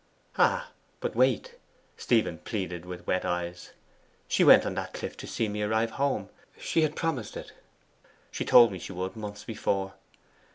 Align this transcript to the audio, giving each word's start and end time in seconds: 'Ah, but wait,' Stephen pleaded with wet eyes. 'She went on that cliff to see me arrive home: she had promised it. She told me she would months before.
'Ah, 0.35 0.71
but 0.99 1.15
wait,' 1.15 1.57
Stephen 1.95 2.39
pleaded 2.39 2.85
with 2.87 3.05
wet 3.05 3.23
eyes. 3.23 3.71
'She 4.27 4.43
went 4.43 4.65
on 4.65 4.73
that 4.73 4.95
cliff 4.95 5.15
to 5.15 5.27
see 5.27 5.47
me 5.47 5.61
arrive 5.61 5.91
home: 5.91 6.29
she 6.57 6.81
had 6.81 6.95
promised 6.95 7.37
it. 7.37 7.51
She 8.31 8.43
told 8.43 8.71
me 8.71 8.79
she 8.79 8.93
would 8.93 9.15
months 9.15 9.43
before. 9.43 9.93